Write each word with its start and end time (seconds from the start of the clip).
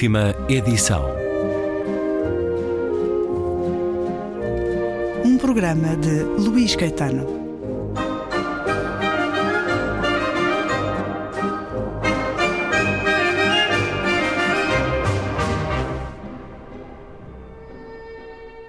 Última 0.00 0.34
edição. 0.48 1.04
Um 5.22 5.36
programa 5.36 5.94
de 5.94 6.22
Luís 6.42 6.74
Caetano. 6.74 7.26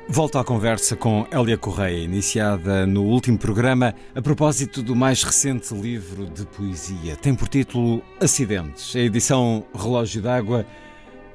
Volto 0.10 0.38
à 0.38 0.44
conversa 0.44 0.98
com 0.98 1.26
Hélia 1.32 1.58
Correia, 1.58 2.04
iniciada 2.04 2.86
no 2.86 3.04
último 3.06 3.38
programa 3.38 3.96
a 4.14 4.22
propósito 4.22 4.84
do 4.84 4.94
mais 4.98 5.24
recente 5.24 5.74
livro 5.74 6.26
de 6.26 6.46
poesia. 6.46 7.16
Tem 7.16 7.34
por 7.34 7.48
título 7.48 8.04
Acidentes. 8.20 8.94
A 8.94 9.00
edição 9.00 9.64
Relógio 9.74 10.22
d'Água 10.22 10.66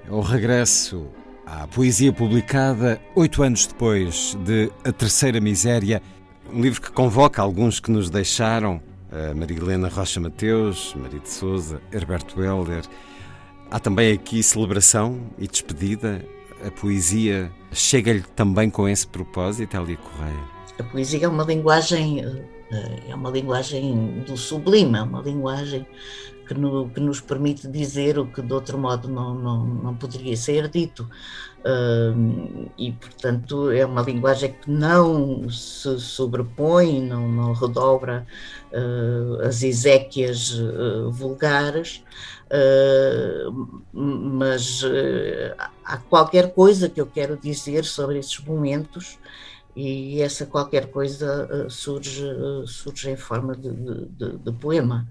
o 0.08 0.20
regresso 0.20 1.06
à 1.44 1.66
poesia 1.66 2.12
publicada 2.12 3.00
oito 3.14 3.42
anos 3.42 3.66
depois 3.66 4.36
de 4.44 4.70
A 4.84 4.92
Terceira 4.92 5.40
Miséria, 5.40 6.02
um 6.52 6.60
livro 6.60 6.80
que 6.80 6.90
convoca 6.90 7.42
alguns 7.42 7.80
que 7.80 7.90
nos 7.90 8.08
deixaram, 8.10 8.80
a 9.10 9.34
Marilena 9.34 9.88
Rocha 9.88 10.20
Mateus, 10.20 10.94
Maria 10.96 11.20
de 11.20 11.28
Souza, 11.28 11.80
Herberto 11.92 12.42
Helder. 12.42 12.84
Há 13.70 13.78
também 13.80 14.12
aqui 14.12 14.42
celebração 14.42 15.20
e 15.38 15.46
despedida. 15.46 16.24
A 16.64 16.70
poesia 16.70 17.50
chega-lhe 17.72 18.22
também 18.34 18.70
com 18.70 18.88
esse 18.88 19.06
propósito, 19.06 19.76
Elia 19.76 19.96
Correia? 19.96 20.44
A 20.78 20.82
poesia 20.84 21.24
é 21.24 21.28
uma 21.28 21.44
linguagem, 21.44 22.24
é 23.08 23.14
uma 23.14 23.30
linguagem 23.30 24.24
do 24.26 24.36
sublime, 24.36 24.98
é 24.98 25.02
uma 25.02 25.22
linguagem 25.22 25.86
que, 26.46 26.54
no, 26.54 26.88
que, 26.88 27.00
nos 27.00 27.20
permite 27.20 27.68
dizer 27.68 28.18
o 28.18 28.26
que 28.26 28.40
de 28.40 28.52
outro 28.52 28.78
modo 28.78 29.08
não, 29.08 29.34
não, 29.34 29.66
não 29.66 29.94
poderia 29.94 30.36
ser 30.36 30.68
dito. 30.68 31.08
Uh, 31.66 32.70
e, 32.78 32.92
portanto, 32.92 33.72
é 33.72 33.84
uma 33.84 34.00
linguagem 34.00 34.52
que 34.52 34.70
não 34.70 35.50
se 35.50 35.98
sobrepõe, 35.98 37.02
não, 37.02 37.28
não 37.28 37.52
redobra 37.52 38.24
uh, 38.72 39.42
as 39.42 39.64
exéquias 39.64 40.52
uh, 40.52 41.10
vulgares, 41.10 42.04
mas 43.92 44.84
há 45.84 45.96
qualquer 45.96 46.54
coisa 46.54 46.88
que 46.88 47.00
eu 47.00 47.06
quero 47.06 47.36
dizer 47.36 47.84
sobre 47.84 48.20
esses 48.20 48.38
momentos 48.38 49.18
e 49.76 50.22
essa 50.22 50.46
qualquer 50.46 50.86
coisa 50.86 51.68
surge, 51.68 52.24
surge 52.66 53.10
em 53.10 53.16
forma 53.16 53.54
de, 53.54 53.70
de, 53.70 54.38
de 54.38 54.52
poema. 54.52 55.06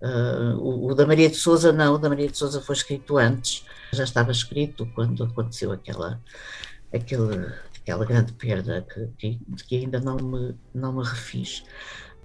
Uh, 0.00 0.56
o, 0.58 0.90
o, 0.90 0.94
da 0.94 1.06
Maria 1.06 1.28
de 1.28 1.36
Souza 1.36 1.70
não, 1.70 1.94
o 1.94 1.98
da 1.98 2.08
Maria 2.08 2.28
de 2.28 2.36
Souza 2.36 2.60
foi 2.62 2.74
escrito 2.74 3.18
antes, 3.18 3.64
já 3.92 4.04
estava 4.04 4.30
escrito 4.30 4.88
quando 4.94 5.22
aconteceu 5.22 5.70
aquela, 5.70 6.18
aquele, 6.92 7.46
aquela 7.80 8.06
grande 8.06 8.32
perda 8.32 8.86
que, 9.18 9.38
que, 9.38 9.64
que 9.64 9.76
ainda 9.76 10.00
não 10.00 10.16
me, 10.16 10.54
não 10.74 10.94
me 10.94 11.04
refiz. 11.04 11.62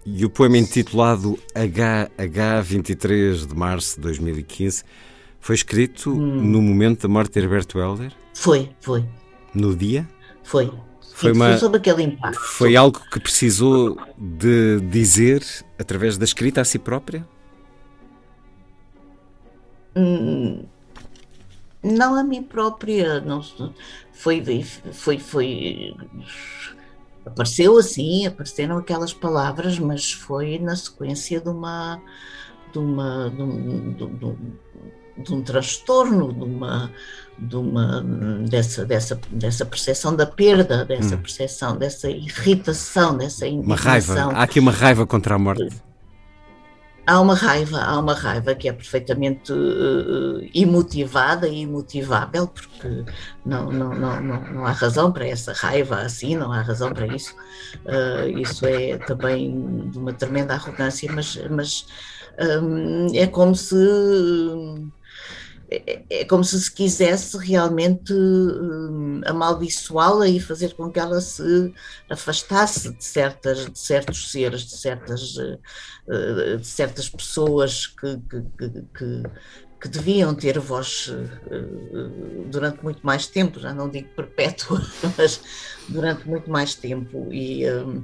E 0.06 0.26
o 0.26 0.30
poema 0.30 0.58
intitulado 0.58 1.38
HH 1.54 2.62
23 2.64 3.48
de 3.48 3.54
março 3.56 3.98
de 3.98 4.02
2015 4.02 4.84
foi 5.42 5.56
escrito 5.56 6.12
hum. 6.12 6.42
no 6.42 6.62
momento 6.62 7.02
da 7.04 7.10
morte 7.10 7.34
de 7.34 7.40
Herberto 7.40 7.80
Helder? 7.80 8.14
Foi, 8.34 8.70
foi. 8.80 9.06
No 9.54 9.76
dia? 9.76 10.08
Foi. 10.44 10.72
Foi, 11.14 11.32
uma, 11.32 11.58
sobre 11.58 11.78
aquele 11.78 12.04
impacto. 12.04 12.40
Foi 12.40 12.76
algo 12.76 13.00
que 13.12 13.20
precisou 13.20 13.98
de 14.18 14.80
dizer 14.82 15.44
através 15.78 16.18
da 16.18 16.26
escrita 16.26 16.62
a 16.62 16.66
si 16.66 16.80
própria? 16.80 17.28
Hum, 19.96 20.64
não 21.84 22.16
a 22.16 22.24
mim 22.24 22.44
própria, 22.44 23.20
não 23.20 23.42
foi, 24.14 24.64
foi, 24.94 25.18
foi, 25.18 25.96
apareceu 27.26 27.78
assim, 27.78 28.28
apareceram 28.28 28.78
aquelas 28.78 29.14
palavras, 29.14 29.80
mas 29.80 30.12
foi 30.12 30.60
na 30.60 30.76
sequência 30.76 31.42
de 31.42 31.50
uma, 31.50 32.00
de 32.72 32.78
uma, 32.78 33.30
de 33.30 33.42
um, 33.42 33.94
de 33.94 34.04
um, 34.04 34.36
de 35.18 35.34
um 35.34 35.42
transtorno, 35.42 36.34
de 36.34 36.44
uma, 36.44 36.92
de 37.38 37.56
uma 37.56 38.04
dessa, 38.50 38.86
dessa, 38.86 39.20
dessa 39.32 39.66
percepção 39.66 40.16
da 40.16 40.26
perda, 40.26 40.86
dessa 40.86 41.16
hum. 41.16 41.22
percepção, 41.22 41.78
dessa 41.78 42.10
irritação, 42.10 43.18
dessa 43.18 43.48
indignação. 43.48 44.16
Uma 44.16 44.24
raiva, 44.24 44.40
há 44.40 44.44
aqui 44.44 44.60
uma 44.60 44.72
raiva 44.72 45.06
contra 45.06 45.36
a 45.36 45.40
morte 45.40 45.82
há 47.06 47.20
uma 47.20 47.36
raiva, 47.36 47.80
há 47.80 48.00
uma 48.00 48.14
raiva 48.14 48.56
que 48.56 48.70
é 48.70 48.74
perfeitamente 48.74 49.52
uh, 49.52 50.50
imotivada 50.54 51.48
e 51.48 51.62
imotivável, 51.62 52.48
porque 52.48 53.04
não, 53.46 53.72
não, 53.72 53.94
não, 53.94 54.22
não, 54.22 54.54
não 54.54 54.66
há 54.66 54.72
razão 54.72 55.12
para 55.12 55.28
essa 55.28 55.54
raiva 55.54 55.98
assim, 55.98 56.36
não 56.36 56.52
há 56.52 56.62
razão 56.62 56.94
para 56.94 57.08
isso. 57.08 57.36
Uh, 57.86 58.40
isso 58.40 58.66
é 58.66 58.98
também 58.98 59.90
de 59.90 59.98
uma 59.98 60.14
tremenda 60.14 60.54
arrogância, 60.54 61.12
mas, 61.12 61.38
mas 61.50 61.86
um, 62.62 63.08
é 63.14 63.28
como 63.28 63.56
se 63.56 63.76
é, 65.74 66.04
é, 66.10 66.26
como 66.26 66.44
se 66.44 66.60
se 66.60 66.70
quisesse 66.70 67.38
realmente 67.38 68.12
um, 68.14 69.22
amaldiçoá-la 69.26 70.28
e 70.28 70.38
fazer 70.38 70.74
com 70.74 70.92
que 70.92 71.00
ela 71.00 71.22
se 71.22 71.74
afastasse 72.10 72.92
de, 72.92 73.02
certas, 73.02 73.72
de 73.72 73.80
certos 73.80 74.32
seres, 74.32 74.64
de 74.64 74.76
certas, 74.76 75.38
uh, 75.38 76.58
de 76.60 76.68
certas 76.68 77.08
pessoas 77.08 77.88
que, 77.88 78.18
que, 78.18 78.42
que, 78.94 79.24
que 79.80 79.88
deviam 79.88 80.36
ter 80.36 80.60
voz 80.60 81.08
uh, 81.08 82.46
durante 82.48 82.84
muito 82.84 83.00
mais 83.06 83.26
tempo, 83.28 83.58
já 83.58 83.74
não 83.74 83.90
digo 83.90 84.10
perpétua, 84.10 84.86
mas 85.18 85.42
durante 85.88 86.28
muito 86.28 86.52
mais 86.52 86.76
tempo. 86.76 87.30
E, 87.32 87.66
um, 87.72 88.04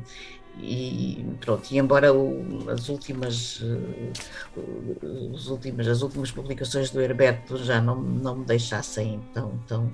e 0.59 1.25
pronto, 1.39 1.69
e 1.71 1.77
embora 1.77 2.13
o, 2.13 2.69
as 2.69 2.89
últimas 2.89 3.61
uh, 3.61 5.33
as 5.33 5.47
últimas 5.47 5.87
as 5.87 6.01
últimas 6.01 6.31
publicações 6.31 6.89
do 6.89 7.01
Herberto 7.01 7.57
já 7.57 7.79
não, 7.79 8.01
não 8.01 8.37
me 8.37 8.45
deixassem 8.45 9.21
tão, 9.33 9.57
tão, 9.67 9.93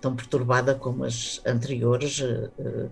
tão 0.00 0.14
perturbada 0.14 0.74
como 0.74 1.04
as 1.04 1.40
anteriores 1.44 2.20
uh, 2.20 2.90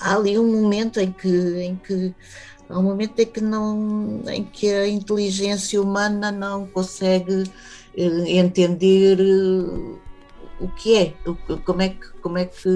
há 0.00 0.14
ali 0.14 0.38
um 0.38 0.62
momento 0.62 1.00
em 1.00 1.10
que, 1.10 1.28
em 1.28 1.76
que 1.76 2.14
há 2.68 2.78
um 2.78 2.82
momento 2.82 3.18
em 3.18 3.26
que 3.26 3.40
não 3.40 4.22
em 4.28 4.44
que 4.44 4.72
a 4.72 4.86
inteligência 4.86 5.82
humana 5.82 6.30
não 6.30 6.66
consegue 6.66 7.42
uh, 7.42 8.26
entender 8.26 9.18
o 10.60 10.68
que 10.68 10.96
é 10.96 11.14
como 11.64 11.82
é 11.82 11.88
que 11.88 12.08
como 12.22 12.38
é 12.38 12.44
que 12.44 12.68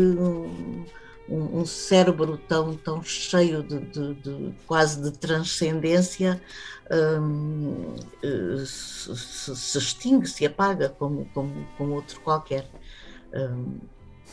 um, 1.29 1.61
um 1.61 1.67
cérebro 1.67 2.39
tão, 2.49 2.75
tão 2.75 3.03
cheio 3.03 3.63
de, 3.63 3.81
de, 3.81 4.15
de 4.15 4.55
quase 4.67 5.03
de 5.03 5.11
transcendência 5.13 6.41
um, 6.91 7.95
eh, 8.23 8.65
se, 8.65 9.15
se, 9.57 9.79
extingue, 9.79 10.27
se 10.27 10.47
apaga 10.47 10.89
como, 10.89 11.27
como, 11.35 11.67
como 11.77 11.95
outro 11.95 12.21
qualquer. 12.21 12.69
Um, 13.33 13.79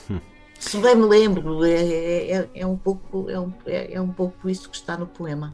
hum. 0.09 0.19
Se 0.57 0.77
bem 0.77 0.95
me 0.95 1.05
lembro, 1.05 1.65
é, 1.65 2.31
é, 2.31 2.49
é, 2.55 2.65
um 2.65 2.77
pouco, 2.77 3.29
é, 3.29 3.39
um, 3.39 3.53
é, 3.65 3.93
é 3.93 4.01
um 4.01 4.11
pouco 4.11 4.49
isso 4.49 4.69
que 4.69 4.77
está 4.77 4.97
no 4.97 5.05
poema. 5.05 5.53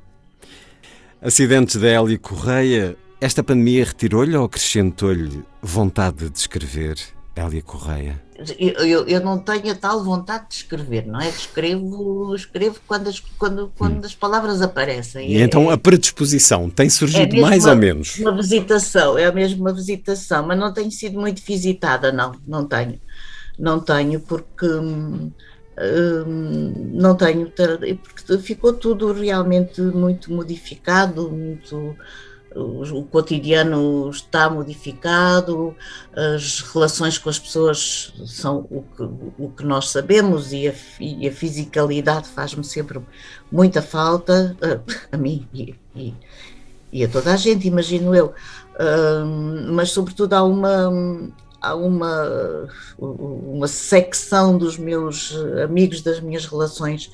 Acidentes 1.22 1.76
da 1.76 1.88
Hélio 1.88 2.20
Correia, 2.20 2.96
esta 3.20 3.44
pandemia 3.44 3.86
retirou-lhe 3.86 4.36
ou 4.36 4.46
acrescentou-lhe 4.46 5.44
vontade 5.62 6.30
de 6.30 6.38
escrever, 6.38 6.98
Hélia 7.36 7.62
Correia? 7.62 8.22
eu, 8.58 8.86
eu, 8.86 9.08
eu, 9.08 9.22
não 9.22 9.38
tenho 9.38 9.72
a 9.72 9.76
tal 9.76 10.04
vontade 10.04 10.46
de 10.50 10.56
escrever, 10.56 11.06
não 11.06 11.20
é? 11.20 11.30
Escrevo, 11.30 12.34
escrevo 12.36 12.80
quando 12.88 13.08
as, 13.08 13.20
quando, 13.20 13.72
quando 13.78 14.04
hum. 14.04 14.06
as 14.06 14.16
palavras 14.16 14.62
aparecem. 14.62 15.32
E 15.32 15.38
é, 15.38 15.42
então 15.42 15.70
a 15.70 15.78
predisposição 15.78 16.70
tem 16.70 16.90
surgido 16.90 17.36
é 17.36 17.40
mais 17.40 17.66
uma, 17.66 17.72
ou 17.72 17.78
menos? 17.78 18.18
Uma 18.18 18.36
visitação, 18.36 19.18
é 19.18 19.26
a 19.26 19.32
mesma 19.32 19.74
visitação, 19.74 20.46
mas 20.46 20.58
não 20.58 20.74
tenho 20.74 20.92
sido 20.92 21.20
muito 21.20 21.42
visitada, 21.46 22.12
não, 22.12 22.34
não 22.48 22.66
tenho. 22.66 23.00
Não 23.60 23.80
tenho, 23.80 24.20
porque 24.22 24.66
hum, 24.66 25.32
hum 26.28 26.92
não 26.94 27.16
tenho, 27.16 27.52
porque 27.52 28.38
ficou 28.40 28.74
tudo 28.74 29.14
realmente 29.14 29.82
muito 29.82 30.32
modificado, 30.34 31.30
muito 31.30 31.96
o 32.56 33.04
cotidiano 33.04 34.10
está 34.10 34.50
modificado, 34.50 35.76
as 36.14 36.60
relações 36.60 37.18
com 37.18 37.30
as 37.30 37.40
pessoas 37.40 38.14
são 38.26 38.68
o 38.70 38.84
que, 38.96 39.04
o 39.38 39.50
que 39.50 39.66
nós 39.66 39.90
sabemos 39.90 40.52
e 40.52 40.68
a, 40.68 40.74
e 41.00 41.28
a 41.28 41.32
fisicalidade 41.32 42.28
faz-me 42.28 42.64
sempre 42.64 43.00
muita 43.52 43.82
falta, 43.82 44.56
a, 44.62 44.80
a 45.16 45.18
mim 45.18 45.48
e, 45.54 45.76
e, 45.96 46.14
e, 46.92 47.04
a 47.06 47.08
toda 47.08 47.34
a 47.34 47.38
gente, 47.38 47.68
imagino 47.68 48.14
eu. 48.14 48.34
mas, 49.74 49.92
sobretudo, 49.92 50.34
há 50.34 50.44
uma, 50.44 51.32
há 51.62 51.74
uma, 51.74 52.68
uma 52.98 53.68
secção 53.68 54.58
dos 54.58 54.78
meus 54.78 55.34
amigos, 55.64 56.02
das 56.02 56.20
minhas 56.20 56.46
relações 56.46 57.10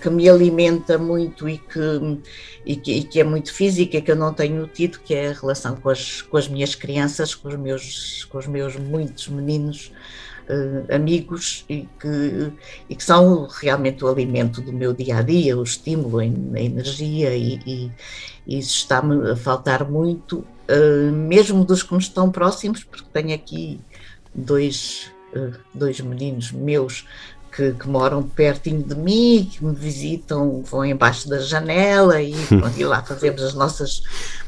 que 0.00 0.10
me 0.10 0.28
alimenta 0.28 0.98
muito 0.98 1.48
e 1.48 1.58
que, 1.58 2.18
e 2.64 2.76
que, 2.76 2.92
e, 2.92 3.04
que, 3.04 3.20
é 3.20 3.24
muito 3.24 3.52
física, 3.52 4.00
que 4.00 4.10
eu 4.10 4.16
não 4.16 4.32
tenho 4.32 4.66
tido, 4.66 4.98
que 5.00 5.14
é 5.14 5.28
a 5.28 5.32
relação 5.32 5.76
com 5.76 5.90
as, 5.90 6.22
com 6.22 6.36
as 6.36 6.48
minhas 6.48 6.74
crianças, 6.74 7.34
com 7.34 7.48
os 7.48 7.56
meus, 7.56 8.24
com 8.24 8.38
os 8.38 8.46
meus 8.46 8.76
muitos 8.76 9.28
meninos 9.28 9.92
uh, 10.48 10.94
amigos 10.94 11.64
e 11.68 11.88
que, 12.00 12.52
e 12.88 12.96
que 12.96 13.04
são 13.04 13.46
realmente 13.46 14.04
o 14.04 14.08
alimento 14.08 14.60
do 14.60 14.72
meu 14.72 14.92
dia 14.92 15.18
a 15.18 15.22
dia, 15.22 15.56
o 15.56 15.62
estímulo, 15.62 16.18
a, 16.18 16.24
energia, 16.24 17.36
e, 17.36 17.60
e, 17.66 17.92
e 18.46 18.58
isso 18.58 18.76
está-me 18.76 19.30
a 19.30 19.36
faltar 19.36 19.88
muito, 19.88 20.38
uh, 20.38 21.12
mesmo 21.12 21.64
dos 21.64 21.82
que 21.82 21.92
me 21.92 22.00
estão 22.00 22.30
próximos, 22.30 22.84
porque 22.84 23.06
tenho 23.12 23.34
aqui 23.34 23.80
dois, 24.34 25.10
dois 25.74 26.00
meninos 26.00 26.52
meus 26.52 27.06
que, 27.58 27.72
que, 27.72 27.88
moram 27.88 28.22
pertinho 28.22 28.84
de 28.84 28.94
mim, 28.94 29.50
que 29.50 29.64
me 29.64 29.74
visitam, 29.74 30.62
vão 30.62 30.84
embaixo 30.84 31.28
da 31.28 31.40
janela 31.40 32.22
e, 32.22 32.32
e 32.78 32.84
lá 32.84 33.02
fazemos 33.02 33.42
as 33.42 33.52
nossas 33.52 34.00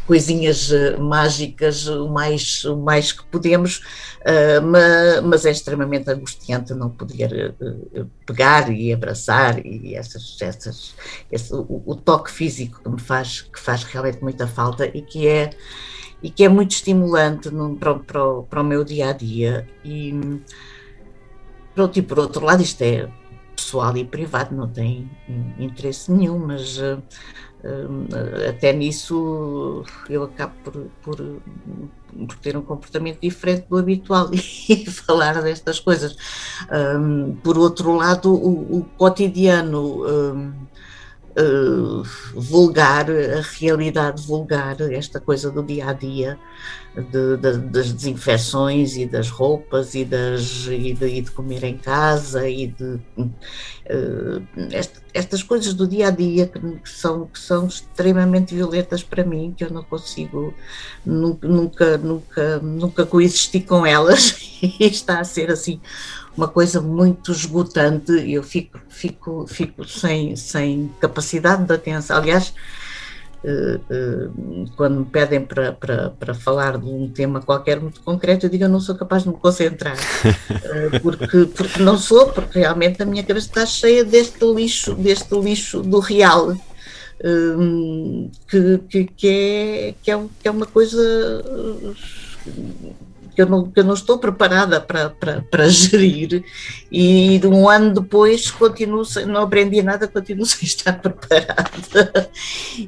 coisinhas 0.06 0.70
uh, 0.70 1.02
mágicas 1.02 1.88
o 1.88 2.08
mais, 2.08 2.64
o 2.64 2.76
mais 2.76 3.10
que 3.10 3.24
podemos, 3.24 3.78
uh, 4.20 4.62
mas, 4.64 5.24
mas, 5.24 5.44
é 5.44 5.50
extremamente 5.50 6.08
angustiante 6.08 6.72
não 6.72 6.88
poder 6.88 7.56
uh, 7.60 8.06
pegar 8.24 8.70
e 8.70 8.92
abraçar 8.92 9.58
e 9.66 9.96
essas, 9.96 10.36
essas, 10.40 10.94
esse, 11.32 11.52
o, 11.52 11.82
o, 11.84 11.96
toque 11.96 12.30
físico 12.30 12.80
que 12.80 12.88
me 12.88 13.00
faz, 13.00 13.42
que 13.42 13.58
faz 13.58 13.82
realmente 13.82 14.22
muita 14.22 14.46
falta 14.46 14.86
e 14.86 15.02
que 15.02 15.26
é 15.26 15.50
e 16.22 16.30
que 16.30 16.44
é 16.44 16.48
muito 16.48 16.72
estimulante 16.72 17.50
no, 17.50 17.76
para, 17.76 17.94
para, 17.94 18.42
para 18.42 18.60
o 18.60 18.64
meu 18.64 18.84
dia 18.84 19.08
a 19.08 19.12
dia. 19.12 19.66
E 19.82 20.12
Pronto, 21.80 21.98
e 21.98 22.02
por 22.02 22.18
outro 22.18 22.44
lado, 22.44 22.62
isto 22.62 22.82
é 22.82 23.08
pessoal 23.56 23.96
e 23.96 24.04
privado, 24.04 24.54
não 24.54 24.68
tem 24.68 25.10
interesse 25.58 26.12
nenhum, 26.12 26.38
mas 26.38 26.76
uh, 26.76 27.02
até 28.46 28.70
nisso 28.70 29.82
eu 30.06 30.24
acabo 30.24 30.52
por, 30.62 30.74
por, 31.00 31.16
por, 31.16 32.36
ter 32.36 32.54
um 32.54 32.60
comportamento 32.60 33.20
diferente 33.22 33.66
do 33.66 33.78
habitual 33.78 34.28
e 34.34 34.84
falar 34.90 35.40
destas 35.40 35.80
coisas. 35.80 36.14
Um, 36.70 37.34
por 37.36 37.56
outro 37.56 37.96
lado, 37.96 38.30
o, 38.30 38.80
o 38.80 38.84
cotidiano. 38.98 40.06
Um, 40.06 40.52
uh, 41.36 42.02
vulgar, 42.34 43.06
a 43.10 43.40
realidade 43.58 44.26
vulgar, 44.26 44.80
esta 44.80 45.20
coisa 45.20 45.50
do 45.50 45.62
dia 45.62 45.90
a 45.90 45.92
dia, 45.92 46.38
de, 46.94 47.36
de, 47.36 47.58
das 47.68 47.92
desinfecções 47.92 48.96
e 48.96 49.06
das 49.06 49.30
roupas 49.30 49.94
e, 49.94 50.04
das, 50.04 50.66
e, 50.66 50.92
de, 50.92 51.06
e 51.06 51.20
de 51.20 51.30
comer 51.30 51.62
em 51.62 51.76
casa 51.76 52.48
e 52.48 52.66
de 52.66 52.84
uh, 52.84 54.42
este, 54.72 55.00
estas 55.14 55.42
coisas 55.42 55.72
do 55.72 55.86
dia 55.86 56.08
a 56.08 56.10
dia 56.10 56.48
que, 56.48 56.58
que, 56.58 56.88
são, 56.88 57.26
que 57.26 57.38
são 57.38 57.66
extremamente 57.66 58.54
violentas 58.54 59.02
para 59.02 59.24
mim, 59.24 59.54
que 59.56 59.64
eu 59.64 59.70
não 59.70 59.84
consigo 59.84 60.52
nunca, 61.04 61.46
nunca, 61.46 61.98
nunca, 61.98 62.58
nunca 62.58 63.06
coexistir 63.06 63.64
com 63.64 63.86
elas. 63.86 64.38
E 64.60 64.84
está 64.84 65.20
a 65.20 65.24
ser 65.24 65.50
assim 65.50 65.80
uma 66.36 66.48
coisa 66.48 66.80
muito 66.80 67.32
esgotante 67.32 68.12
e 68.12 68.34
eu 68.34 68.42
fico, 68.42 68.78
fico, 68.88 69.46
fico 69.46 69.84
sem, 69.84 70.36
sem 70.36 70.90
capacidade 71.00 71.64
de 71.64 71.72
atenção. 71.72 72.16
Aliás, 72.16 72.52
Uh, 73.42 73.80
uh, 73.90 74.70
quando 74.76 74.98
me 74.98 75.06
pedem 75.06 75.40
para, 75.40 75.72
para, 75.72 76.10
para 76.10 76.34
falar 76.34 76.76
de 76.76 76.84
um 76.84 77.08
tema 77.08 77.40
qualquer 77.40 77.80
muito 77.80 78.02
concreto, 78.02 78.44
eu 78.44 78.50
digo 78.50 78.64
eu 78.64 78.68
não 78.68 78.80
sou 78.80 78.94
capaz 78.94 79.22
de 79.22 79.30
me 79.30 79.34
concentrar, 79.34 79.96
uh, 79.96 81.00
porque, 81.00 81.46
porque 81.46 81.82
não 81.82 81.96
sou, 81.96 82.26
porque 82.26 82.58
realmente 82.58 83.02
a 83.02 83.06
minha 83.06 83.24
cabeça 83.24 83.46
está 83.46 83.64
cheia 83.64 84.04
deste 84.04 84.44
lixo, 84.44 84.94
deste 84.94 85.34
lixo 85.40 85.80
do 85.80 86.00
real, 86.00 86.54
que, 88.46 88.78
que, 88.90 89.04
que, 89.04 89.28
é, 89.28 89.94
que, 90.02 90.10
é, 90.10 90.20
que 90.42 90.48
é 90.48 90.50
uma 90.50 90.66
coisa 90.66 90.98
que 93.34 93.42
eu 93.42 93.46
não, 93.46 93.70
que 93.70 93.80
eu 93.80 93.84
não 93.84 93.94
estou 93.94 94.18
preparada 94.18 94.80
para, 94.80 95.10
para, 95.10 95.42
para 95.42 95.68
gerir 95.70 96.44
e 96.90 97.40
um 97.44 97.68
ano 97.68 98.00
depois 98.00 98.50
continuo 98.50 99.04
sem, 99.04 99.26
não 99.26 99.42
aprendi 99.42 99.82
nada, 99.82 100.08
continuo 100.08 100.44
sem 100.46 100.66
estar 100.66 100.94
preparada 101.00 102.30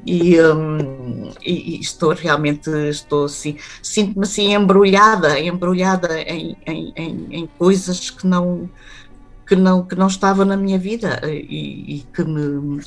e, 0.07 0.41
um, 0.41 1.31
e, 1.45 1.77
e 1.77 1.81
estou 1.81 2.13
realmente, 2.13 2.71
estou 2.89 3.25
assim, 3.25 3.57
sinto-me 3.83 4.25
assim 4.25 4.55
embrulhada, 4.55 5.39
embrulhada 5.41 6.21
em, 6.21 6.57
em, 6.67 6.93
em, 6.97 7.27
em, 7.31 7.47
coisas 7.59 8.11
que 8.11 8.27
não, 8.27 8.69
que 9.47 9.57
não, 9.57 9.85
que 9.85 9.95
não 9.95 10.07
estavam 10.07 10.45
na 10.45 10.57
minha 10.57 10.79
vida 10.79 11.21
e, 11.25 11.97
e 11.97 12.07
que 12.13 12.25
me 12.25 12.83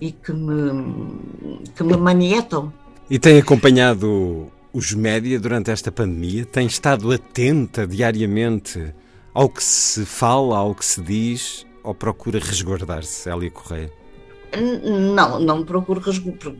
e 0.00 0.12
que 0.12 0.32
me, 0.32 1.64
que 1.74 1.82
me 1.82 1.96
manietam. 1.96 2.72
E 3.08 3.18
tem 3.18 3.38
acompanhado 3.38 4.50
os 4.76 4.92
média 4.92 5.40
durante 5.40 5.70
esta 5.70 5.90
pandemia? 5.90 6.44
Tem 6.44 6.66
estado 6.66 7.10
atenta 7.10 7.86
diariamente 7.86 8.92
ao 9.32 9.48
que 9.48 9.64
se 9.64 10.04
fala, 10.04 10.58
ao 10.58 10.74
que 10.74 10.84
se 10.84 11.00
diz, 11.00 11.66
ou 11.82 11.94
procura 11.94 12.38
resguardar-se, 12.38 13.30
Elia 13.30 13.50
Correia? 13.50 13.90
Não, 15.14 15.40
não 15.40 15.64
procuro, 15.64 16.00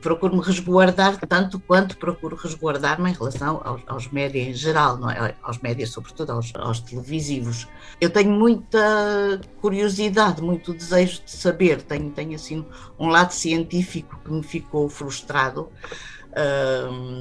procuro 0.00 0.34
me 0.34 0.42
resguardar 0.42 1.18
tanto 1.26 1.60
quanto 1.60 1.96
procuro 1.96 2.36
resguardar-me 2.36 3.10
em 3.10 3.12
relação 3.12 3.60
aos, 3.62 3.82
aos 3.86 4.10
médias 4.10 4.48
em 4.48 4.54
geral, 4.54 4.96
não 4.96 5.10
é? 5.10 5.34
aos 5.42 5.58
médias, 5.58 5.90
sobretudo 5.90 6.32
aos, 6.32 6.52
aos, 6.56 6.80
televisivos. 6.80 7.68
Eu 8.00 8.10
tenho 8.10 8.30
muita 8.30 9.40
curiosidade, 9.60 10.42
muito 10.42 10.72
desejo 10.72 11.22
de 11.22 11.30
saber, 11.30 11.82
tenho, 11.82 12.10
tenho 12.10 12.34
assim 12.34 12.64
um 12.98 13.08
lado 13.08 13.32
científico 13.32 14.18
que 14.24 14.32
me 14.32 14.42
ficou 14.42 14.88
frustrado 14.88 15.68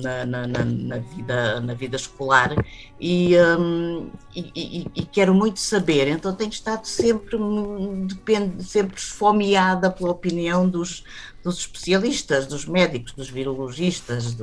na, 0.01 0.25
na, 0.25 0.47
na, 0.47 0.97
vida, 0.97 1.59
na 1.61 1.73
vida 1.73 1.95
escolar 1.95 2.53
e, 2.99 3.37
um, 3.57 4.09
e, 4.35 4.51
e, 4.55 4.87
e, 4.93 5.05
quero 5.05 5.33
muito 5.33 5.59
saber, 5.59 6.07
então 6.07 6.35
tenho 6.35 6.49
estado 6.49 6.85
sempre, 6.85 7.37
depende, 8.07 8.63
sempre 8.63 8.97
esfomeada 8.97 9.89
pela 9.89 10.11
opinião 10.11 10.67
dos, 10.67 11.03
dos 11.43 11.59
especialistas, 11.59 12.45
dos 12.45 12.65
médicos, 12.65 13.13
dos 13.13 13.29
virologistas, 13.29 14.35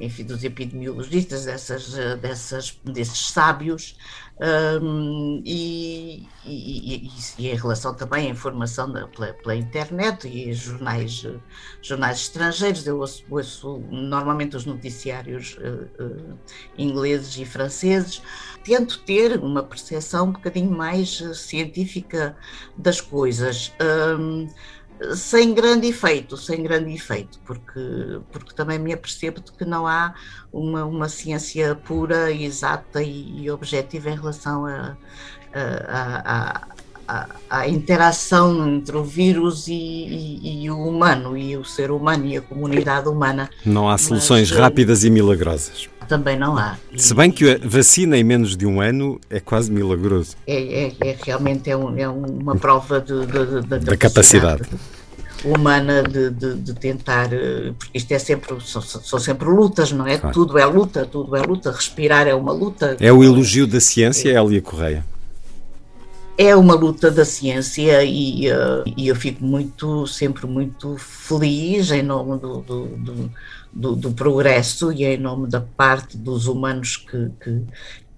enfim, 0.00 0.24
dos 0.24 0.42
epidemiologistas, 0.42 1.44
dessas, 1.44 1.92
dessas, 2.20 2.80
desses 2.84 3.30
sábios, 3.30 3.96
um, 4.82 5.42
e, 5.44 6.26
e, 6.46 7.10
e, 7.38 7.48
em 7.50 7.54
relação 7.54 7.92
também 7.92 8.26
à 8.26 8.30
informação 8.30 8.90
da, 8.90 9.06
pela, 9.06 9.34
pela, 9.34 9.54
internet 9.54 10.26
e 10.26 10.50
jornais, 10.54 11.26
jornais 11.82 12.20
estrangeiros, 12.20 12.86
eu 12.86 12.98
ouço, 12.98 13.22
ouço 13.28 13.84
normalmente 13.90 14.56
os 14.56 14.64
noticiários 14.64 15.58
uh, 15.58 16.02
uh, 16.02 16.38
ingleses 16.78 17.36
e 17.36 17.44
franceses, 17.44 18.22
tento 18.64 19.00
ter 19.00 19.38
uma 19.38 19.62
percepção 19.62 20.28
um 20.28 20.32
bocadinho 20.32 20.70
mais 20.70 21.22
científica 21.34 22.34
das 22.78 22.98
coisas. 22.98 23.74
Um, 24.18 24.48
sem 25.14 25.54
grande 25.54 25.86
efeito, 25.88 26.36
sem 26.36 26.62
grande 26.62 26.92
efeito, 26.92 27.40
porque, 27.44 28.20
porque 28.30 28.54
também 28.54 28.78
me 28.78 28.92
apercebo 28.92 29.40
de 29.40 29.52
que 29.52 29.64
não 29.64 29.86
há 29.86 30.14
uma, 30.52 30.84
uma 30.84 31.08
ciência 31.08 31.74
pura, 31.74 32.30
exata 32.30 33.02
e, 33.02 33.42
e 33.42 33.50
objetiva 33.50 34.10
em 34.10 34.16
relação 34.16 34.66
a, 34.66 34.96
a, 35.54 36.22
a, 36.24 36.68
a, 37.48 37.68
interação 37.68 38.68
entre 38.68 38.96
o 38.96 39.02
vírus 39.02 39.66
e, 39.66 39.72
e, 39.72 40.64
e, 40.64 40.70
o 40.70 40.78
humano, 40.78 41.36
e 41.36 41.56
o 41.56 41.64
ser 41.64 41.90
humano 41.90 42.26
e 42.26 42.36
a 42.36 42.40
comunidade 42.40 43.08
humana. 43.08 43.50
Não 43.64 43.88
há 43.88 43.98
soluções 43.98 44.50
Mas, 44.50 44.58
eh, 44.58 44.62
rápidas 44.62 45.04
e 45.04 45.10
milagrosas. 45.10 45.88
Também 46.08 46.38
não 46.38 46.56
há. 46.56 46.76
Se 46.96 47.14
bem 47.14 47.30
que 47.30 47.50
a 47.50 47.58
vacina 47.62 48.16
em 48.16 48.24
menos 48.24 48.56
de 48.56 48.66
um 48.66 48.80
ano 48.80 49.20
é 49.28 49.40
quase 49.40 49.70
milagroso. 49.70 50.36
É, 50.46 50.86
é, 50.86 50.92
é 51.00 51.16
realmente 51.24 51.70
é, 51.70 51.76
um, 51.76 51.96
é 51.96 52.08
uma 52.08 52.56
prova 52.56 53.00
de, 53.00 53.26
de, 53.26 53.62
de, 53.62 53.78
da 53.78 53.96
capacidade 53.96 54.68
humana 55.44 56.02
de, 56.02 56.30
de, 56.30 56.54
de, 56.54 56.74
tentar, 56.74 57.32
eh, 57.32 57.72
porque 57.78 57.96
isto 57.96 58.12
é 58.12 58.18
sempre, 58.18 58.54
são, 58.60 58.82
são 58.82 59.18
sempre 59.18 59.48
lutas, 59.48 59.90
não 59.90 60.06
é? 60.06 60.18
Claro. 60.18 60.34
Tudo 60.34 60.58
é 60.58 60.66
luta, 60.66 61.06
tudo 61.06 61.34
é 61.34 61.40
luta, 61.40 61.72
respirar 61.72 62.26
é 62.26 62.34
uma 62.34 62.52
luta. 62.52 62.96
É 63.00 63.10
o 63.10 63.24
elogio 63.24 63.66
da 63.66 63.80
ciência, 63.80 64.30
é. 64.30 64.38
Elia 64.38 64.60
Correia? 64.60 65.04
É 66.42 66.56
uma 66.56 66.74
luta 66.74 67.10
da 67.10 67.22
ciência 67.22 68.02
e, 68.02 68.50
uh, 68.50 68.82
e 68.96 69.08
eu 69.08 69.14
fico 69.14 69.44
muito, 69.44 70.06
sempre 70.06 70.46
muito 70.46 70.96
feliz 70.96 71.90
em 71.90 72.02
nome 72.02 72.38
do, 72.40 72.62
do, 72.62 72.86
do 72.96 73.30
do, 73.72 73.94
do, 73.94 74.12
progresso 74.12 74.92
e 74.92 75.04
em 75.04 75.16
nome 75.16 75.48
da 75.48 75.60
parte 75.60 76.16
dos 76.16 76.46
humanos 76.46 76.96
que, 76.96 77.30
que, 77.40 77.62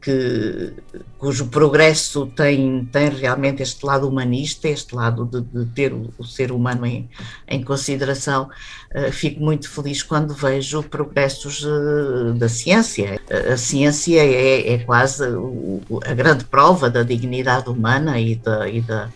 que, 0.03 0.73
cujo 1.17 1.47
progresso 1.47 2.27
tem, 2.27 2.85
tem 2.87 3.09
realmente 3.09 3.63
este 3.63 3.87
lado 3.87 4.09
humanista, 4.09 4.69
este 4.69 4.95
lado 4.97 5.25
de, 5.25 5.41
de 5.41 5.65
ter 5.73 5.93
o, 5.93 6.13
o, 6.19 6.25
ser 6.25 6.51
humano 6.51 6.85
em, 6.85 7.09
em 7.47 7.63
consideração. 7.63 8.51
Uh, 8.93 9.13
fico 9.13 9.41
muito 9.41 9.71
feliz 9.71 10.03
quando 10.03 10.35
vejo 10.35 10.83
progressos 10.83 11.65
uh, 11.65 12.35
da 12.35 12.49
ciência. 12.49 13.21
A, 13.31 13.57
ciência 13.57 14.21
é, 14.21 14.73
é 14.73 14.79
quase 14.79 15.25
o, 15.25 15.81
a 16.05 16.13
grande 16.13 16.45
prova 16.45 16.91
da 16.91 17.05
dignidade 17.05 17.71
humana 17.71 18.19
e 18.19 18.35
da, 18.35 18.69
e 18.69 18.81
da 18.81 19.09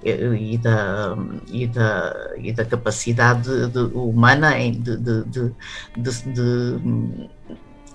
e 0.00 0.56
da, 0.56 1.16
e 1.50 1.66
da, 1.66 2.30
e 2.38 2.52
da 2.52 2.64
capacidade 2.64 3.66
de, 3.66 3.80
humana 3.94 4.52
de, 4.56 4.96
de, 4.96 5.52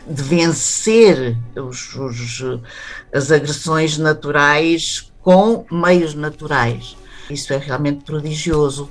de, 0.08 0.22
vencer 0.22 1.38
os, 1.56 1.96
os, 1.96 2.44
as 3.14 3.32
agressões 3.32 3.98
naturais 3.98 5.12
com 5.22 5.66
meios 5.72 6.14
naturais. 6.14 6.96
Isso 7.30 7.54
é 7.54 7.58
realmente 7.58 8.04
prodigioso. 8.04 8.90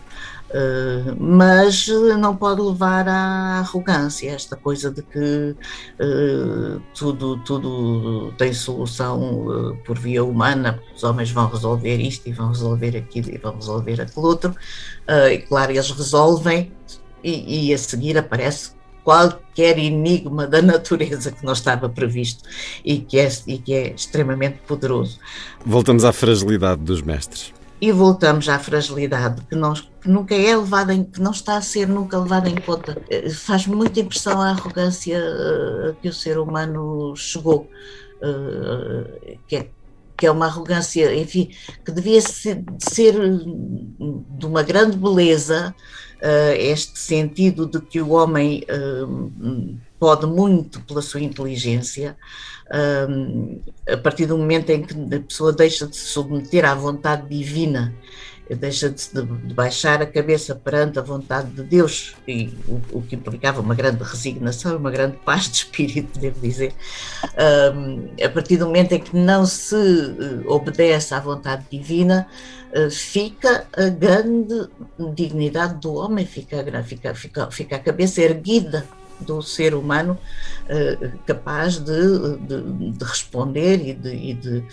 Uh, 0.52 1.16
mas 1.18 1.88
não 2.18 2.36
pode 2.36 2.60
levar 2.60 3.08
à 3.08 3.60
arrogância, 3.60 4.30
esta 4.30 4.54
coisa 4.54 4.90
de 4.90 5.00
que 5.00 5.56
uh, 5.98 6.78
tudo, 6.94 7.38
tudo 7.38 8.34
tem 8.36 8.52
solução 8.52 9.46
uh, 9.46 9.76
por 9.78 9.98
via 9.98 10.22
humana, 10.22 10.78
os 10.94 11.02
homens 11.04 11.30
vão 11.30 11.48
resolver 11.48 11.96
isto 11.96 12.28
e 12.28 12.32
vão 12.32 12.48
resolver 12.48 12.94
aquilo 12.98 13.30
e 13.30 13.38
vão 13.38 13.54
resolver 13.54 13.98
aquilo 14.02 14.26
outro. 14.26 14.54
e 15.30 15.38
claro, 15.38 15.72
eles 15.72 15.90
resolvem 15.90 16.70
e, 17.24 17.68
e 17.68 17.74
a 17.74 17.78
seguir 17.78 18.18
aparece 18.18 18.72
qualquer 19.04 19.78
enigma 19.78 20.46
da 20.46 20.62
natureza 20.62 21.32
que 21.32 21.44
não 21.44 21.52
estava 21.52 21.88
previsto 21.88 22.48
e 22.84 22.98
que 22.98 23.18
é, 23.18 23.28
e 23.46 23.58
que 23.58 23.74
é 23.74 23.94
extremamente 23.94 24.58
poderoso. 24.66 25.18
Voltamos 25.64 26.04
à 26.04 26.12
fragilidade 26.12 26.82
dos 26.82 27.02
mestres 27.02 27.52
e 27.82 27.90
voltamos 27.90 28.48
à 28.48 28.60
fragilidade 28.60 29.42
que, 29.50 29.56
não, 29.56 29.74
que 29.74 30.08
nunca 30.08 30.36
é 30.36 30.56
levada 30.56 30.94
em, 30.94 31.02
que 31.02 31.20
não 31.20 31.32
está 31.32 31.56
a 31.56 31.60
ser 31.60 31.88
nunca 31.88 32.16
levada 32.16 32.48
em 32.48 32.54
conta. 32.54 32.96
Eh, 33.10 33.28
faz 33.28 33.66
muita 33.66 33.98
impressão 33.98 34.40
a 34.40 34.50
arrogância 34.50 35.18
uh, 35.18 35.92
que 36.00 36.08
o 36.08 36.12
ser 36.12 36.38
humano 36.38 37.12
chegou, 37.16 37.68
uh, 38.22 39.36
que, 39.48 39.56
é, 39.56 39.68
que 40.16 40.24
é 40.24 40.30
uma 40.30 40.46
arrogância, 40.46 41.12
enfim, 41.12 41.50
que 41.84 41.90
devia 41.90 42.20
ser, 42.20 42.62
ser 42.78 43.14
de 43.18 44.46
uma 44.46 44.62
grande 44.62 44.96
beleza, 44.96 45.74
este 46.56 46.98
sentido 46.98 47.66
de 47.66 47.80
que 47.80 48.00
o 48.00 48.10
homem 48.10 48.64
pode 49.98 50.26
muito 50.26 50.80
pela 50.80 51.02
sua 51.02 51.20
inteligência, 51.20 52.16
um, 53.08 53.60
a 53.88 53.96
partir 53.96 54.26
do 54.26 54.36
momento 54.36 54.70
em 54.70 54.82
que 54.82 54.94
a 55.14 55.20
pessoa 55.20 55.52
deixa 55.52 55.86
de 55.86 55.96
se 55.96 56.06
submeter 56.06 56.64
à 56.64 56.74
vontade 56.74 57.28
divina, 57.28 57.94
deixa 58.54 58.90
de, 58.90 59.08
de 59.10 59.54
baixar 59.54 60.02
a 60.02 60.06
cabeça 60.06 60.54
perante 60.54 60.98
a 60.98 61.02
vontade 61.02 61.50
de 61.50 61.62
Deus, 61.62 62.14
e 62.26 62.52
o, 62.66 62.80
o, 62.98 63.02
que 63.02 63.16
implicava 63.16 63.60
uma 63.60 63.74
grande 63.74 64.02
resignação, 64.02 64.76
uma 64.76 64.90
grande 64.90 65.16
paz 65.24 65.48
de 65.48 65.56
espírito, 65.56 66.18
devo 66.20 66.40
dizer, 66.40 66.74
um, 67.74 68.24
a 68.24 68.28
partir 68.28 68.56
do 68.56 68.66
momento 68.66 68.92
em 68.92 69.00
que 69.00 69.16
não 69.16 69.46
se 69.46 69.74
uh, 69.74 70.44
obedece 70.46 71.14
à 71.14 71.20
vontade 71.20 71.64
divina, 71.70 72.26
uh, 72.74 72.90
fica 72.90 73.66
a 73.76 73.88
grande 73.88 74.68
dignidade 75.14 75.80
do 75.80 75.94
homem, 75.94 76.26
fica, 76.26 76.64
fica, 76.84 77.14
fica, 77.14 77.50
fica 77.50 77.76
a 77.76 77.78
cabeça 77.78 78.20
erguida 78.20 78.86
do 79.22 79.42
ser 79.42 79.74
humano 79.74 80.18
uh, 80.64 81.18
capaz 81.26 81.78
de, 81.78 82.38
de, 82.38 82.92
de, 82.92 83.04
responder 83.04 83.80
e 83.88 83.94
de, 83.94 84.14
e 84.14 84.34
de, 84.34 84.64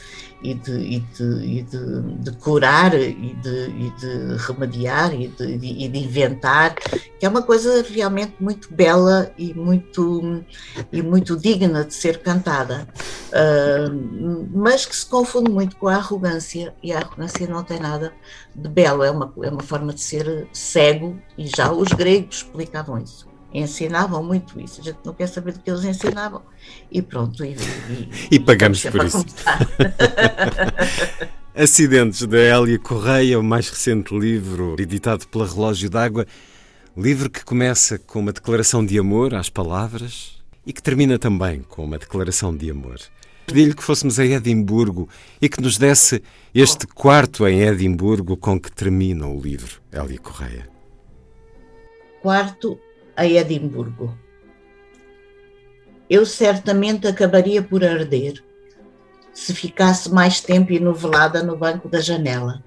e 0.44 0.54
de, 0.54 0.72
e 0.72 1.00
de, 1.00 1.64
de, 1.64 2.02
de 2.20 2.32
curar 2.38 2.94
e 2.94 3.34
de, 3.34 3.68
e 3.70 3.94
de 4.00 4.38
remediar 4.38 5.14
e 5.14 5.28
de, 5.28 5.44
e 5.46 5.88
de 5.88 6.00
inventar, 6.00 6.76
que 7.20 7.26
é 7.26 7.30
uma 7.30 7.42
coisa 7.42 7.84
realmente 7.84 8.36
muito 8.40 8.74
bela 8.74 9.32
e 9.38 9.54
muito, 9.54 10.44
e 10.92 11.02
muito 11.02 11.38
digna 11.38 11.84
de 11.84 11.94
ser 11.94 12.20
cantada, 12.20 12.88
uh, 13.30 14.50
mas 14.54 14.86
que 14.86 14.96
se 14.96 15.06
confunde 15.06 15.52
muito 15.52 15.76
com 15.76 15.88
a 15.88 15.96
arrogância, 15.96 16.74
e 16.82 16.92
a 16.92 17.00
arrogância 17.00 17.48
não 17.48 17.64
tem 17.64 17.80
nada 17.80 18.14
de 18.56 18.70
belo, 18.70 19.04
é 19.04 19.12
uma, 19.12 19.34
é 19.44 19.50
uma 19.50 19.64
forma 19.64 19.94
de 19.94 20.02
ser 20.02 20.48
cego, 20.54 21.18
e 21.38 21.48
já 21.48 21.72
os 21.72 21.90
gregos 21.90 22.38
explicavam 22.38 22.98
isso 22.98 23.29
ensinavam 23.54 24.24
muito 24.24 24.60
isso. 24.60 24.82
A 24.82 24.84
gente 24.84 25.00
não 25.04 25.14
quer 25.14 25.28
saber 25.28 25.54
do 25.54 25.60
que 25.60 25.70
eles 25.70 25.84
ensinavam. 25.84 26.42
E 26.92 27.02
pronto. 27.02 27.44
E, 27.44 27.56
e, 27.56 28.36
e 28.36 28.40
pagamos 28.40 28.84
por 28.84 29.06
isso. 29.06 29.26
Acidentes 31.56 32.26
da 32.26 32.38
Hélia 32.38 32.80
Correia, 32.80 33.40
o 33.40 33.44
mais 33.44 33.70
recente 33.70 34.18
livro 34.18 34.76
editado 34.80 35.28
pela 35.28 35.48
Relógio 35.48 35.90
d'Água. 35.90 36.26
Livro 36.96 37.30
que 37.30 37.44
começa 37.44 37.98
com 38.00 38.20
uma 38.20 38.34
declaração 38.34 38.86
de 38.86 38.98
amor 38.98 39.34
às 39.34 39.50
palavras 39.50 40.38
e 40.66 40.74
que 40.74 40.82
termina 40.82 41.18
também 41.18 41.62
com 41.62 41.84
uma 41.84 41.98
declaração 41.98 42.56
de 42.56 42.70
amor. 42.70 43.00
Pedi-lhe 43.46 43.74
que 43.74 43.84
fôssemos 43.84 44.20
a 44.20 44.26
Edimburgo 44.26 45.10
e 45.42 45.50
que 45.50 45.60
nos 45.60 45.78
desse 45.78 46.22
este 46.54 46.86
quarto 46.86 47.48
em 47.48 47.62
Edimburgo 47.62 48.38
com 48.38 48.60
que 48.60 48.72
termina 48.72 49.28
o 49.28 49.42
livro, 49.42 49.82
Hélia 49.92 50.20
Correia. 50.20 50.70
Quarto 52.22 52.80
a 53.20 53.26
Edimburgo. 53.28 54.18
Eu 56.10 56.26
certamente 56.26 57.06
acabaria 57.06 57.62
por 57.62 57.84
arder 57.84 58.42
se 59.34 59.54
ficasse 59.54 60.10
mais 60.10 60.40
tempo 60.40 60.72
enovelada 60.72 61.44
no 61.44 61.58
banco 61.58 61.90
da 61.90 62.00
janela. 62.00 62.64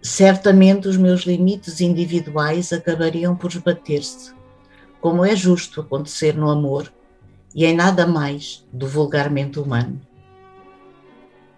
Certamente 0.00 0.86
os 0.86 0.96
meus 0.96 1.22
limites 1.22 1.80
individuais 1.80 2.72
acabariam 2.72 3.34
por 3.34 3.50
esbater-se, 3.50 4.32
como 5.00 5.24
é 5.24 5.34
justo 5.34 5.80
acontecer 5.80 6.36
no 6.36 6.48
amor 6.48 6.90
e 7.52 7.64
em 7.64 7.74
nada 7.74 8.06
mais 8.06 8.64
do 8.72 8.86
vulgarmente 8.86 9.58
humano. 9.58 10.00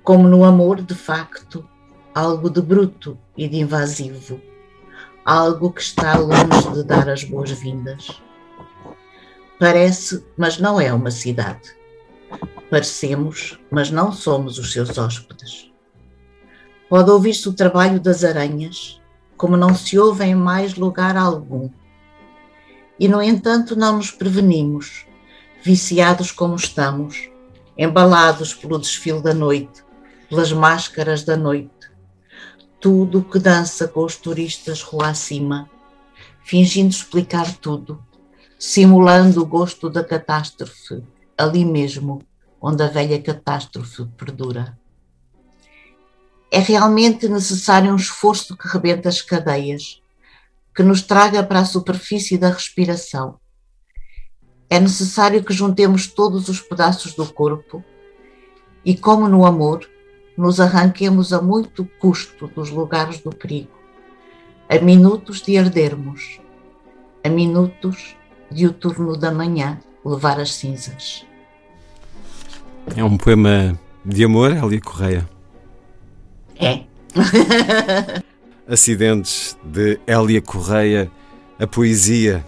Como 0.02 0.26
no 0.26 0.42
amor, 0.42 0.80
de 0.80 0.94
facto, 0.94 1.68
algo 2.14 2.49
de 2.49 2.62
bruto 2.62 3.18
e 3.37 3.47
de 3.47 3.59
invasivo 3.59 4.40
algo 5.24 5.72
que 5.72 5.80
está 5.80 6.16
longe 6.18 6.72
de 6.72 6.82
dar 6.82 7.08
as 7.08 7.24
boas-vindas. 7.24 8.20
Parece, 9.58 10.24
mas 10.36 10.58
não 10.58 10.80
é 10.80 10.92
uma 10.92 11.10
cidade. 11.10 11.74
Parecemos, 12.70 13.58
mas 13.70 13.90
não 13.90 14.12
somos 14.12 14.58
os 14.58 14.72
seus 14.72 14.98
hóspedes. 14.98 15.70
Pode 16.88 17.10
ouvir-se 17.10 17.48
o 17.48 17.52
trabalho 17.52 18.00
das 18.00 18.24
aranhas, 18.24 19.00
como 19.36 19.56
não 19.56 19.74
se 19.74 19.98
ouve 19.98 20.24
em 20.24 20.34
mais 20.34 20.74
lugar 20.74 21.16
algum. 21.16 21.70
E, 22.98 23.08
no 23.08 23.22
entanto, 23.22 23.76
não 23.76 23.96
nos 23.96 24.10
prevenimos, 24.10 25.06
viciados 25.62 26.30
como 26.30 26.56
estamos, 26.56 27.30
embalados 27.76 28.54
pelo 28.54 28.78
desfile 28.78 29.22
da 29.22 29.34
noite, 29.34 29.82
pelas 30.28 30.52
máscaras 30.52 31.22
da 31.22 31.36
noite, 31.36 31.71
tudo 32.82 33.22
que 33.22 33.38
dança 33.38 33.86
com 33.86 34.04
os 34.04 34.16
turistas 34.16 34.82
rua 34.82 35.10
acima, 35.10 35.70
fingindo 36.42 36.90
explicar 36.90 37.56
tudo, 37.58 38.04
simulando 38.58 39.40
o 39.40 39.46
gosto 39.46 39.88
da 39.88 40.02
catástrofe, 40.02 41.00
ali 41.38 41.64
mesmo, 41.64 42.20
onde 42.60 42.82
a 42.82 42.88
velha 42.88 43.22
catástrofe 43.22 44.04
perdura. 44.16 44.76
É 46.50 46.58
realmente 46.58 47.28
necessário 47.28 47.92
um 47.92 47.96
esforço 47.96 48.56
que 48.56 48.66
rebenta 48.66 49.08
as 49.08 49.22
cadeias, 49.22 50.02
que 50.74 50.82
nos 50.82 51.02
traga 51.02 51.40
para 51.40 51.60
a 51.60 51.64
superfície 51.64 52.36
da 52.36 52.50
respiração. 52.50 53.38
É 54.68 54.80
necessário 54.80 55.44
que 55.44 55.52
juntemos 55.52 56.08
todos 56.08 56.48
os 56.48 56.60
pedaços 56.60 57.14
do 57.14 57.32
corpo 57.32 57.84
e, 58.84 58.96
como 58.96 59.28
no 59.28 59.46
amor, 59.46 59.88
nos 60.36 60.60
arranquemos 60.60 61.32
a 61.32 61.40
muito 61.40 61.84
custo 61.98 62.46
dos 62.48 62.70
lugares 62.70 63.20
do 63.20 63.30
perigo, 63.30 63.70
a 64.68 64.78
minutos 64.78 65.42
de 65.42 65.58
ardermos, 65.58 66.40
a 67.22 67.28
minutos 67.28 68.16
de 68.50 68.66
o 68.66 68.72
turno 68.72 69.16
da 69.16 69.30
manhã 69.30 69.80
levar 70.04 70.40
as 70.40 70.54
cinzas. 70.54 71.26
É 72.96 73.04
um 73.04 73.16
poema 73.16 73.78
de 74.04 74.24
amor, 74.24 74.50
Elia 74.50 74.80
Correia? 74.80 75.28
É. 76.58 76.82
Acidentes 78.68 79.56
de 79.62 80.00
Hélia 80.06 80.40
Correia, 80.40 81.10
a 81.58 81.66
poesia 81.66 82.44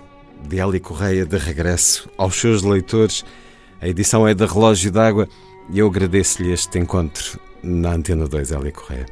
de 0.49 0.59
Hélia 0.59 0.81
Correia 0.81 1.25
de 1.25 1.37
regresso 1.37 2.09
aos 2.17 2.35
seus 2.35 2.63
leitores. 2.63 3.25
A 3.81 3.89
edição 3.89 4.27
é 4.27 4.35
da 4.35 4.47
Relógio 4.47 4.91
d'Água 4.91 5.29
e 5.71 5.79
eu 5.79 5.87
agradeço-lhe 5.87 6.53
este 6.53 6.79
encontro 6.79 7.41
na 7.63 7.93
Antena 7.93 8.27
2, 8.27 8.53
Hélia 8.53 8.73
Correia. 8.73 9.07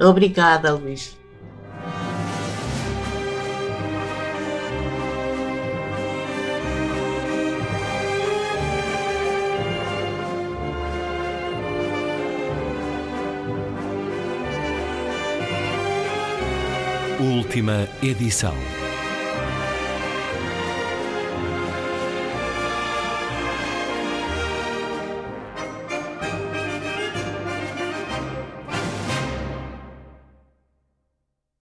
Obrigada, 0.00 0.72
Luís. 0.74 1.16
Última 17.20 17.88
edição. 18.00 18.54